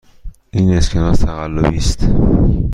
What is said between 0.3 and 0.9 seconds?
این